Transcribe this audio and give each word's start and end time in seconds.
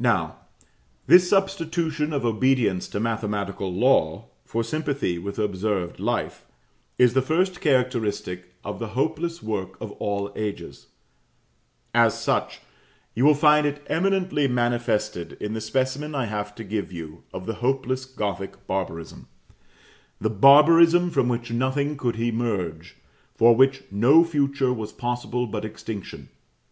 Now, 0.00 0.38
this 1.06 1.30
substitution 1.30 2.12
of 2.12 2.24
obedience 2.26 2.88
to 2.88 2.98
mathematical 2.98 3.72
law 3.72 4.30
for 4.44 4.64
sympathy 4.64 5.16
with 5.16 5.38
observed 5.38 6.00
life, 6.00 6.44
is 6.98 7.14
the 7.14 7.22
first 7.22 7.60
characteristic 7.60 8.52
of 8.64 8.80
the 8.80 8.88
hopeless 8.98 9.44
work 9.44 9.80
of 9.80 9.92
all 9.92 10.32
ages; 10.34 10.88
as 11.94 12.20
such, 12.20 12.58
you 13.14 13.24
will 13.24 13.36
find 13.36 13.64
it 13.64 13.86
eminently 13.86 14.48
manifested 14.48 15.34
in 15.34 15.52
the 15.52 15.60
specimen 15.60 16.12
I 16.12 16.24
have 16.24 16.52
to 16.56 16.64
give 16.64 16.90
you 16.92 17.22
of 17.32 17.46
the 17.46 17.54
hopeless 17.62 18.04
Gothic 18.04 18.66
barbarism; 18.66 19.28
the 20.20 20.30
barbarism 20.30 21.10
from 21.10 21.28
which 21.28 21.52
nothing 21.52 21.96
could 21.96 22.16
emerge 22.16 22.96
for 23.36 23.54
which 23.54 23.84
no 23.92 24.24
future 24.24 24.72
was 24.72 24.92
possible 24.92 25.46
but 25.46 25.64
extinction. 25.64 26.28